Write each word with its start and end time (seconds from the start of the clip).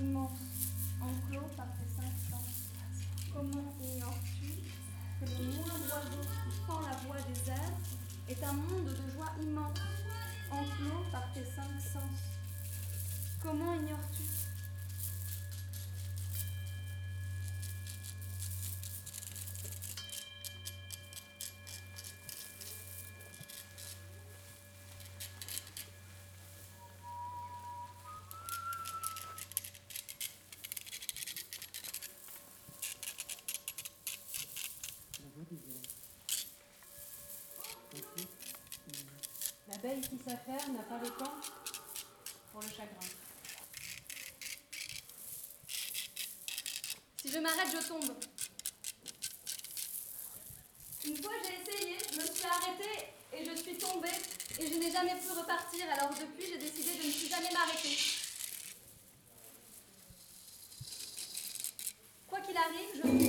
immense, 0.00 0.38
enclos 1.00 1.48
par 1.56 1.66
tes 1.76 1.88
cinq 1.96 2.12
sens. 2.30 2.70
Comment 3.32 3.74
ignores-tu 3.82 4.52
que 5.20 5.24
le 5.30 5.44
moindre 5.52 5.74
oiseau 5.94 6.22
qui 6.22 6.66
fend 6.66 6.80
la 6.80 6.96
voix 7.06 7.16
des 7.16 7.50
airs 7.50 7.76
est 8.28 8.42
un 8.44 8.52
monde 8.52 8.86
de 8.86 9.12
joie 9.12 9.32
immense, 9.42 9.78
enclos 10.50 11.04
par 11.12 11.32
tes 11.32 11.44
cinq 11.44 11.80
sens? 11.80 12.18
Comment 13.42 13.74
ignores-tu 13.74 14.37
L'abeille 39.98 40.18
qui 40.18 40.24
s'affaire 40.24 40.68
n'a 40.70 40.82
pas 40.82 40.98
le 41.02 41.10
temps 41.10 41.34
pour 42.52 42.60
le 42.60 42.68
chagrin. 42.68 42.86
Si 47.20 47.32
je 47.32 47.38
m'arrête, 47.38 47.68
je 47.72 47.88
tombe. 47.88 48.16
Une 51.04 51.16
fois 51.16 51.32
j'ai 51.42 51.62
essayé, 51.62 51.96
je 52.12 52.16
me 52.16 52.26
suis 52.26 52.44
arrêtée 52.44 53.08
et 53.32 53.44
je 53.44 53.54
suis 53.60 53.76
tombée 53.76 54.08
et 54.60 54.66
je 54.68 54.74
n'ai 54.74 54.92
jamais 54.92 55.16
pu 55.16 55.30
repartir. 55.30 55.84
Alors 55.90 56.10
depuis, 56.10 56.46
j'ai 56.46 56.58
décidé 56.58 56.92
de 56.92 57.06
ne 57.06 57.12
plus 57.12 57.28
jamais 57.28 57.50
m'arrêter. 57.52 57.98
Quoi 62.28 62.40
qu'il 62.40 62.56
arrive, 62.56 63.02
je... 63.02 63.27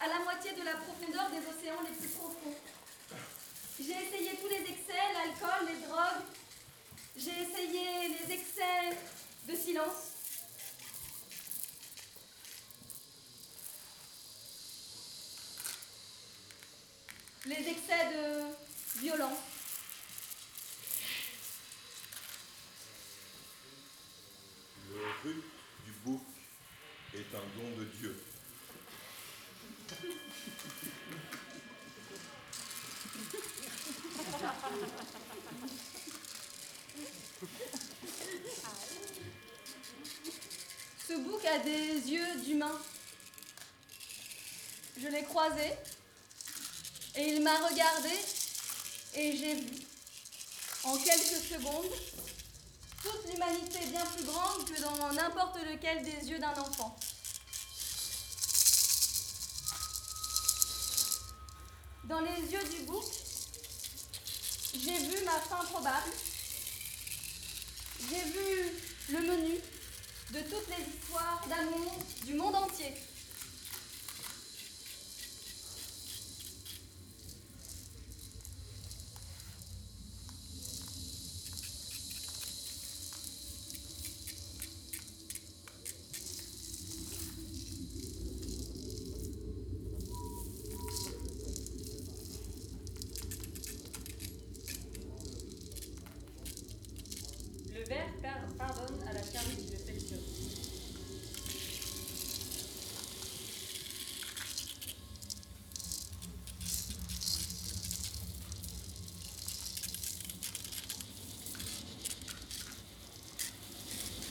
à 0.00 0.08
la 0.08 0.18
moitié 0.24 0.52
de 0.52 0.62
la 0.64 0.74
profondeur 0.74 1.30
des 1.30 1.38
océans 1.38 1.80
les 1.82 1.94
plus 1.96 2.08
profonds. 2.08 2.56
J'ai 3.78 3.92
essayé 3.92 4.36
tous 4.40 4.48
les 4.48 4.60
excès, 4.60 4.92
l'alcool, 5.12 5.68
les 5.68 5.86
drogues. 5.86 6.24
J'ai 7.16 7.42
essayé 7.42 8.08
les 8.08 8.34
excès 8.34 8.98
de 9.48 9.54
silence. 9.54 10.10
Les 17.46 17.68
excès 17.68 18.12
de 18.12 19.00
violence. 19.00 19.38
Le 24.90 25.00
rut 25.22 25.44
du 25.84 25.92
bouc 26.04 26.22
est 27.14 27.34
un 27.36 27.46
don 27.56 27.78
de 27.78 27.84
Dieu. 27.84 28.23
Bouc 41.44 41.50
a 41.50 41.58
des 41.58 42.10
yeux 42.10 42.40
d'humain. 42.44 42.78
Je 44.96 45.08
l'ai 45.08 45.24
croisé 45.24 45.72
et 47.16 47.34
il 47.34 47.42
m'a 47.42 47.56
regardé 47.68 48.10
et 49.14 49.36
j'ai 49.36 49.54
vu 49.54 49.82
en 50.84 50.96
quelques 50.96 51.42
secondes 51.50 51.92
toute 53.02 53.30
l'humanité 53.30 53.78
bien 53.86 54.04
plus 54.06 54.24
grande 54.24 54.64
que 54.64 54.80
dans 54.80 55.12
n'importe 55.12 55.58
lequel 55.64 56.02
des 56.02 56.30
yeux 56.30 56.38
d'un 56.38 56.52
enfant. 56.52 56.96
Dans 62.04 62.20
les 62.20 62.40
yeux 62.52 62.68
du 62.70 62.82
bouc, 62.84 63.04
j'ai 64.74 64.98
vu 64.98 65.24
ma 65.24 65.40
fin 65.40 65.64
probable. 65.64 66.12
J'ai 68.08 68.22
vu 68.30 68.72
le 69.10 69.20
menu 69.20 69.60
de 70.32 70.40
toutes 70.40 70.68
les 70.68 70.84
histoires 70.94 71.44
d'amour 71.48 71.94
du 72.24 72.34
monde 72.34 72.56
entier. 72.56 72.94
Le 97.72 97.82
ver 97.88 98.06
par- 98.22 98.54
pardonne 98.68 99.00
à 99.08 99.12
la 99.12 99.22
charmille 99.22 99.56
qui 99.56 99.72
le 99.72 99.78
sélectionne. 99.78 100.20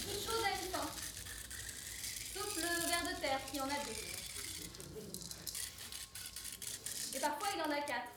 Toute 0.06 0.26
chose 0.26 0.44
a 0.46 0.50
une 0.52 0.72
fin. 0.72 0.88
Sauf 2.34 2.56
le 2.56 2.62
ver 2.88 3.04
de 3.16 3.22
terre 3.22 3.40
qui 3.52 3.60
en 3.60 3.66
a 3.66 3.68
deux. 3.86 4.02
Et 7.16 7.20
parfois 7.20 7.48
il 7.56 7.62
en 7.62 7.72
a 7.72 7.82
quatre. 7.82 8.10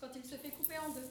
Quand 0.00 0.10
il 0.14 0.24
se 0.24 0.36
fait 0.36 0.50
couper 0.50 0.78
en 0.78 0.90
deux. 0.90 1.10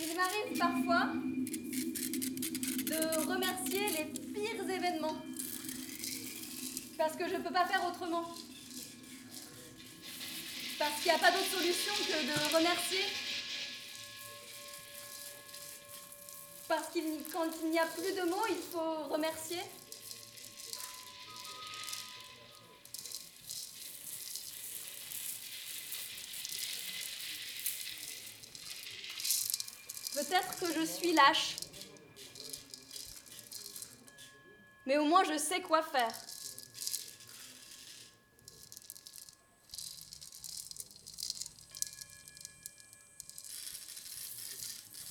Il 0.00 0.14
m'arrive 0.28 0.58
parfois 0.58 1.12
de 2.84 3.28
remercier 3.28 3.88
les 3.88 4.04
pires 4.04 4.70
événements. 4.70 5.16
Parce 6.96 7.16
que 7.16 7.28
je 7.28 7.34
ne 7.34 7.42
peux 7.42 7.52
pas 7.52 7.66
faire 7.66 7.86
autrement. 7.86 8.24
Parce 10.78 11.00
qu'il 11.00 11.12
n'y 11.12 11.16
a 11.16 11.18
pas 11.18 11.30
d'autre 11.30 11.50
solution 11.50 11.92
que 11.94 12.26
de 12.26 12.56
remercier. 12.56 13.04
Parce 16.68 16.88
qu'il 16.88 17.04
quand 17.32 17.46
il 17.62 17.70
n'y 17.70 17.78
a 17.78 17.86
plus 17.86 18.14
de 18.14 18.28
mots, 18.28 18.46
il 18.48 18.56
faut 18.56 19.12
remercier. 19.12 19.60
Peut-être 30.18 30.58
que 30.58 30.72
je 30.74 30.84
suis 30.84 31.12
lâche. 31.12 31.54
Mais 34.84 34.98
au 34.98 35.04
moins 35.04 35.22
je 35.22 35.38
sais 35.38 35.60
quoi 35.60 35.80
faire. 35.80 36.12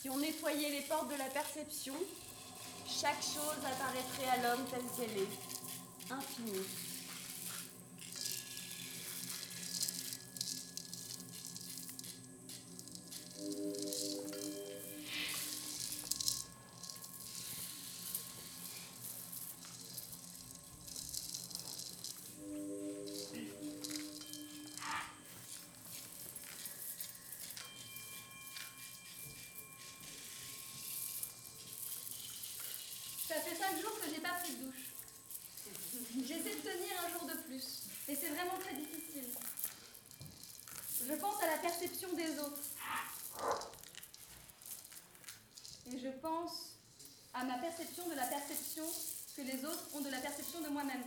Si 0.01 0.09
on 0.09 0.18
nettoyait 0.18 0.71
les 0.71 0.81
portes 0.81 1.09
de 1.09 1.15
la 1.15 1.30
perception, 1.30 1.95
chaque 2.86 3.24
chose 3.24 3.63
apparaîtrait 3.65 4.27
à 4.27 4.44
l'homme 4.44 4.65
telle 4.65 5.07
qu'elle 5.07 5.18
est, 5.19 6.12
infinie. 6.12 6.65
Je 41.07 41.13
pense 41.13 41.42
à 41.42 41.48
la 41.48 41.57
perception 41.57 42.12
des 42.13 42.38
autres. 42.39 42.59
Et 45.89 45.98
je 45.98 46.09
pense 46.21 46.74
à 47.33 47.45
ma 47.45 47.57
perception 47.59 48.09
de 48.09 48.15
la 48.15 48.25
perception 48.25 48.83
que 49.38 49.42
les 49.42 49.63
autres 49.63 49.88
ont 49.95 50.01
de 50.01 50.09
la 50.09 50.19
perception 50.19 50.59
de 50.59 50.68
moi-même. 50.68 51.04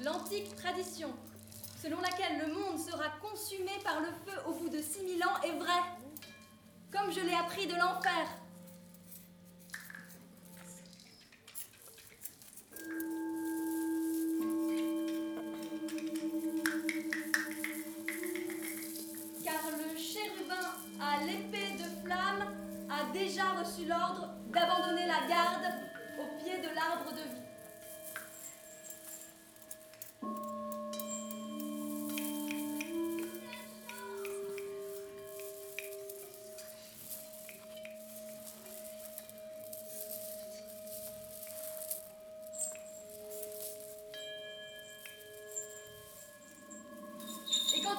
L'antique 0.00 0.56
tradition, 0.56 1.12
selon 1.80 2.00
laquelle 2.00 2.38
le 2.46 2.54
monde 2.54 2.78
sera 2.78 3.08
consumé 3.20 3.70
par 3.84 4.00
le 4.00 4.08
feu 4.26 4.38
au 4.48 4.52
bout 4.54 4.68
de 4.68 4.80
6000 4.80 5.22
ans, 5.24 5.40
est 5.44 5.58
vraie. 5.58 5.70
Comme 6.90 7.12
je 7.12 7.20
l'ai 7.20 7.34
appris 7.34 7.66
de 7.66 7.74
l'enfer. 7.74 8.41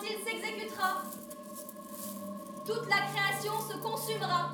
S'exécutera, 0.08 1.04
toute 2.66 2.88
la 2.90 3.02
création 3.12 3.54
se 3.62 3.78
consumera. 3.78 4.52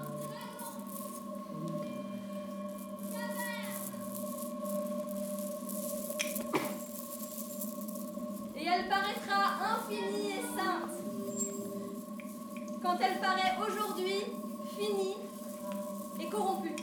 Et 8.55 8.65
elle 8.65 8.89
paraîtra 8.89 9.75
infinie 9.75 10.31
et 10.31 10.41
sainte. 10.55 10.91
Quand 12.81 12.97
elle 13.01 13.19
paraît 13.19 13.57
aujourd'hui 13.65 14.25
finie 14.77 15.15
et 16.19 16.29
corrompue. 16.29 16.75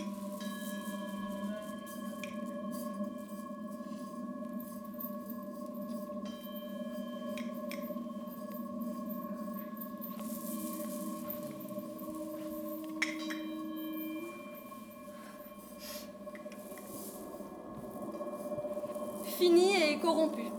Finie 19.39 19.77
et 19.77 19.99
corrompue. 19.99 20.51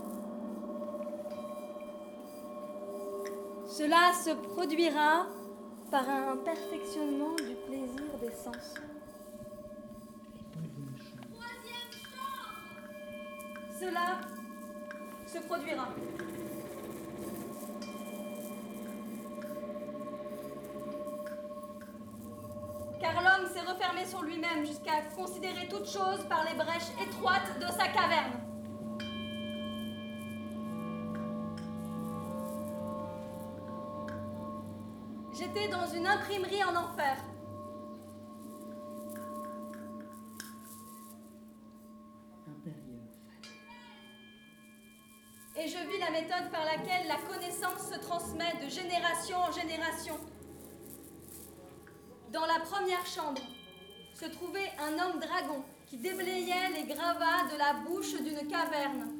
Cela 3.78 4.12
se 4.12 4.30
produira 4.30 5.28
par 5.88 6.10
un 6.10 6.36
perfectionnement 6.38 7.36
du 7.36 7.54
plaisir 7.64 8.18
des 8.20 8.32
sens. 8.32 8.74
Cela 13.78 14.18
se 15.28 15.38
produira. 15.46 15.90
Car 23.00 23.14
l'homme 23.22 23.48
s'est 23.48 23.60
refermé 23.60 24.04
sur 24.06 24.22
lui-même 24.24 24.66
jusqu'à 24.66 25.02
considérer 25.16 25.68
toute 25.68 25.86
chose 25.86 26.24
par 26.28 26.44
les 26.50 26.56
brèches 26.56 26.90
étroites 27.00 27.60
de 27.60 27.66
sa 27.66 27.86
caverne. 27.86 28.47
J'étais 35.38 35.68
dans 35.68 35.86
une 35.86 36.04
imprimerie 36.04 36.64
en 36.64 36.74
enfer. 36.74 37.16
Et 45.56 45.68
je 45.68 45.78
vis 45.88 45.98
la 46.00 46.10
méthode 46.10 46.50
par 46.50 46.64
laquelle 46.64 47.06
la 47.06 47.18
connaissance 47.28 47.88
se 47.92 47.98
transmet 48.00 48.52
de 48.64 48.68
génération 48.68 49.36
en 49.38 49.52
génération. 49.52 50.18
Dans 52.32 52.46
la 52.46 52.58
première 52.58 53.06
chambre 53.06 53.42
se 54.14 54.24
trouvait 54.24 54.72
un 54.80 54.92
homme 54.94 55.20
dragon 55.20 55.62
qui 55.86 55.98
déblayait 55.98 56.70
les 56.74 56.92
gravats 56.92 57.46
de 57.52 57.58
la 57.58 57.74
bouche 57.74 58.20
d'une 58.20 58.48
caverne. 58.48 59.17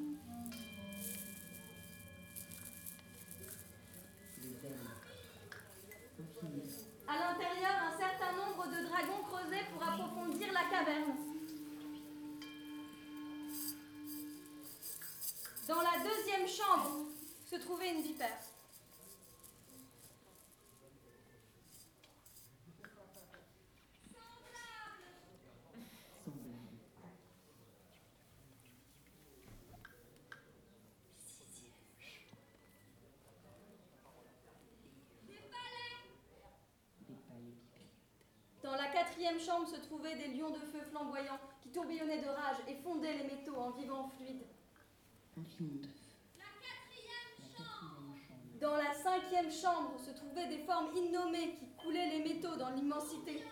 L'intérieur, 7.18 7.76
un 7.92 7.98
certain 7.98 8.32
nombre 8.32 8.66
de 8.66 8.88
dragons 8.88 9.22
creusaient 9.28 9.66
pour 9.72 9.82
approfondir 9.82 10.52
la 10.52 10.64
caverne. 10.64 11.16
Dans 15.66 15.82
la 15.82 15.98
deuxième 16.02 16.48
chambre 16.48 17.06
se 17.50 17.56
trouvait 17.56 17.92
une 17.92 18.02
vipère. 18.02 18.38
Dans 38.62 38.76
la 38.76 38.88
quatrième 39.18 39.40
chambre 39.40 39.66
se 39.66 39.80
trouvaient 39.80 40.14
des 40.14 40.28
lions 40.28 40.50
de 40.50 40.60
feu 40.60 40.80
flamboyants 40.90 41.40
qui 41.60 41.70
tourbillonnaient 41.70 42.20
de 42.20 42.28
rage 42.28 42.58
et 42.68 42.76
fondaient 42.76 43.14
les 43.14 43.24
métaux 43.24 43.56
en 43.56 43.70
vivant 43.70 44.08
fluide. 44.16 44.44
Dans 48.60 48.76
la 48.76 48.94
cinquième 48.94 49.50
chambre 49.50 49.98
se 49.98 50.12
trouvaient 50.12 50.46
des 50.46 50.58
formes 50.58 50.96
innommées 50.96 51.56
qui 51.56 51.66
coulaient 51.82 52.10
les 52.10 52.32
métaux 52.32 52.54
dans 52.54 52.70
l'immensité. 52.70 53.42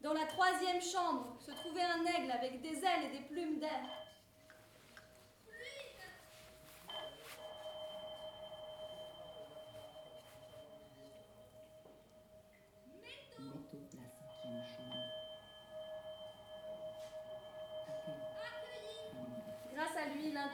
Dans 0.00 0.14
la 0.14 0.26
troisième 0.26 0.82
chambre 0.82 1.36
se 1.38 1.52
trouvait 1.52 1.82
un 1.82 2.04
aigle 2.06 2.32
avec 2.32 2.60
des 2.60 2.76
ailes 2.78 3.04
et 3.04 3.18
des 3.18 3.24
plumes 3.24 3.60
d'air. 3.60 4.03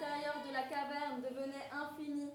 L'intérieur 0.01 0.37
de 0.47 0.53
la 0.53 0.63
caverne 0.63 1.23
devenait 1.23 1.71
infini. 1.73 2.31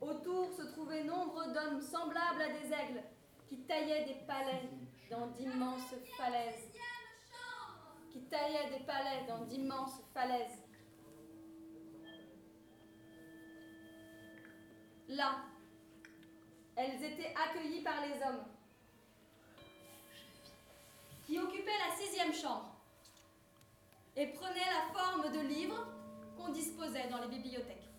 Autour 0.00 0.52
se 0.52 0.62
trouvaient 0.72 1.04
nombre 1.04 1.52
d'hommes 1.52 1.80
semblables 1.80 2.42
à 2.42 2.48
des 2.48 2.72
aigles 2.72 3.02
qui 3.46 3.58
taillaient 3.60 4.04
des 4.04 4.26
palais 4.26 4.68
dans 5.10 5.28
d'immenses 5.28 5.94
falaises. 6.16 6.70
qui 8.10 8.20
taillaient 8.24 8.78
des 8.78 8.84
palais 8.84 9.24
dans 9.26 9.44
d'immenses 9.46 10.02
falaises. 10.12 10.58
Là, 15.08 15.36
elles 16.76 17.02
étaient 17.02 17.34
accueillies 17.34 17.82
par 17.82 18.02
les 18.02 18.22
hommes, 18.22 18.44
qui 21.24 21.38
occupaient 21.38 21.70
la 21.88 21.96
sixième 21.96 22.34
chambre 22.34 22.76
et 24.14 24.26
prenaient 24.26 24.60
la 24.60 24.92
forme 24.92 25.32
de 25.32 25.40
livres 25.40 25.86
qu'on 26.42 26.52
disposait 26.52 27.08
dans 27.10 27.20
les 27.20 27.28
bibliothèques. 27.28 27.92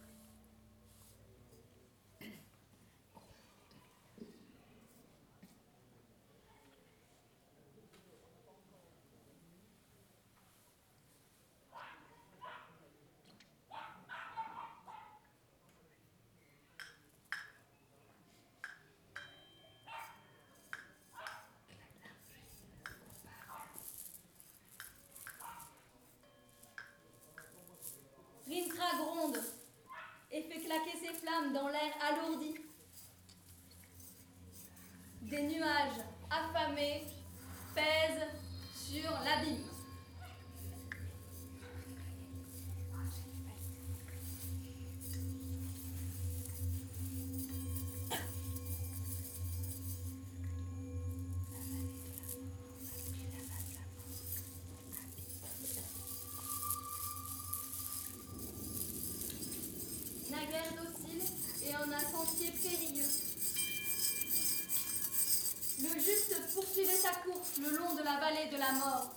Rintra 28.46 28.98
gronde 28.98 29.38
et 30.34 30.42
fait 30.42 30.62
claquer 30.62 30.98
ses 31.00 31.14
flammes 31.14 31.54
dans 31.54 31.68
l'air 31.68 31.94
alourdi. 32.02 32.56
Des 35.22 35.44
nuages 35.44 36.02
affamés 36.30 37.06
pèsent 37.76 38.28
sur 38.76 39.12
l'abîme. 39.24 39.73
Et 61.66 61.76
en 61.76 61.92
un 61.92 62.12
sentier 62.12 62.52
périlleux. 62.52 63.10
Le 65.82 66.00
juste 66.00 66.54
poursuivait 66.54 66.96
sa 66.96 67.10
course 67.10 67.58
le 67.60 67.78
long 67.78 67.96
de 67.96 68.04
la 68.04 68.20
vallée 68.20 68.50
de 68.52 68.58
la 68.58 68.72
mort. 68.74 69.12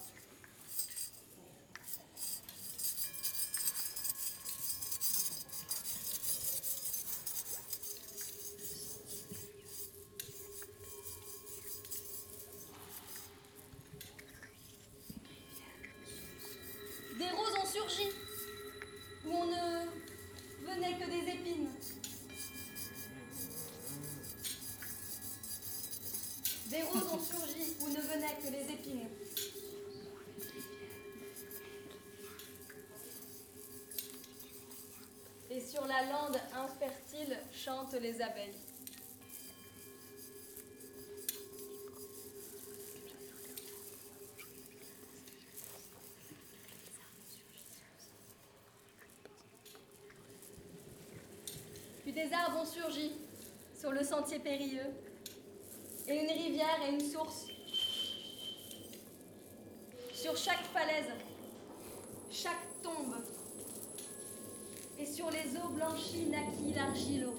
Et 35.51 35.61
sur 35.61 35.87
la 35.87 36.03
lande 36.03 36.39
infertile 36.55 37.39
chantent 37.53 37.95
les 37.95 38.21
abeilles. 38.21 38.53
Puis 52.03 52.13
des 52.13 52.33
arbres 52.33 52.61
ont 52.61 52.67
surgi 52.67 53.13
sur 53.79 53.93
le 53.93 54.05
sentier 54.05 54.39
périlleux, 54.39 54.93
et 56.07 56.15
une 56.15 56.31
rivière 56.31 56.81
et 56.87 56.93
une 56.93 57.01
source. 57.01 57.47
Sur 60.17 60.35
chaque 60.35 60.65
falaise, 60.73 61.13
chaque 62.33 62.83
tombe, 62.83 63.17
et 64.99 65.05
sur 65.05 65.31
les 65.31 65.57
eaux 65.59 65.69
blanchies 65.69 66.27
naquit 66.31 66.73
l'argile 66.75 67.27
rouge. 67.27 67.37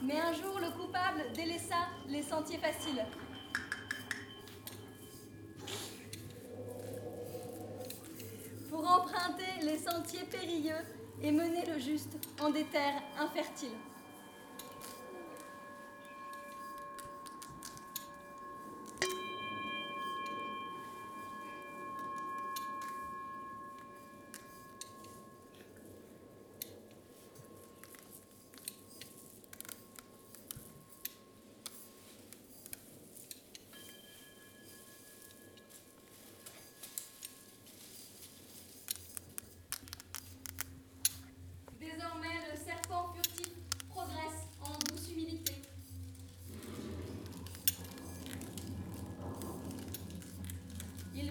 Mais 0.00 0.18
un 0.18 0.32
jour, 0.32 0.58
le 0.58 0.70
coupable 0.70 1.20
sentiers 2.28 2.58
faciles. 2.58 3.04
Pour 8.70 8.80
emprunter 8.80 9.44
les 9.62 9.78
sentiers 9.78 10.24
périlleux 10.30 10.84
et 11.22 11.32
mener 11.32 11.64
le 11.64 11.78
juste 11.78 12.16
en 12.40 12.50
des 12.50 12.64
terres 12.64 13.02
infertiles. 13.18 13.70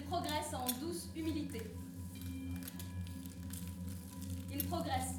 Progresse 0.08 0.54
en 0.54 0.66
douce 0.80 1.10
humilité. 1.16 1.62
Il 4.52 4.66
progresse. 4.68 5.16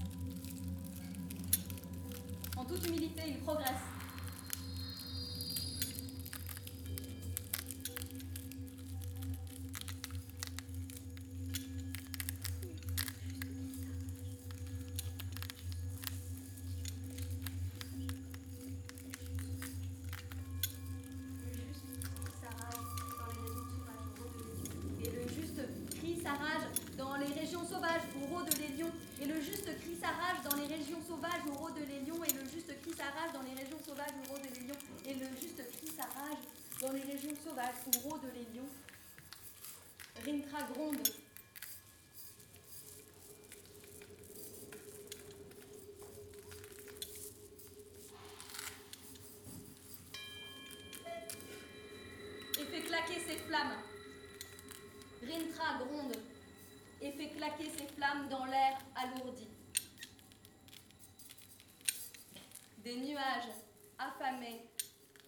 En 2.57 2.65
toute 2.65 2.87
humilité, 2.87 3.23
il 3.29 3.39
progresse. 3.39 3.98
Dans 26.97 27.17
les 27.17 27.33
régions 27.33 27.65
sauvages 27.65 28.03
où 28.17 28.35
rôdent 28.35 28.55
les 28.59 28.77
lions. 28.77 28.93
Et 29.21 29.27
le 29.27 29.41
juste 29.41 29.69
crie 29.81 29.97
sa 30.01 30.09
rage 30.09 30.43
dans 30.49 30.57
les 30.57 30.67
régions 30.67 31.01
sauvages 31.07 31.43
où 31.49 31.55
rôdent 31.55 31.79
les 31.79 32.01
lions. 32.01 32.23
Et 32.25 32.33
le 32.33 32.45
juste 32.51 32.73
crie 32.83 32.95
sa 32.97 33.05
rage 33.05 33.33
dans 33.33 33.43
les 33.43 33.55
régions 33.55 33.79
sauvages 33.85 34.15
où 34.19 34.33
rôdent 34.33 34.49
les 34.55 34.61
lions. 34.67 34.83
Et 35.07 35.15
le 35.15 35.27
juste 35.41 35.63
crie 35.73 35.93
sa 35.97 36.05
rage 36.05 36.43
dans 36.81 36.93
les 36.93 37.03
régions 37.03 37.35
sauvages 37.45 37.81
où 37.87 38.09
rôdent 38.09 38.31
les 38.35 38.47
lions. 38.55 38.71
Rintra 40.25 40.63
gronde. 40.73 41.09
Gronde 55.79 56.17
et 57.01 57.13
fait 57.13 57.29
claquer 57.31 57.71
ses 57.71 57.87
flammes 57.95 58.29
dans 58.29 58.45
l'air 58.47 58.79
alourdi. 58.97 59.47
Des 62.79 62.97
nuages 62.97 63.53
affamés 63.99 64.69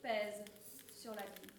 pèsent 0.02 0.44
sur 0.94 1.14
la 1.14 1.22
ville. 1.22 1.49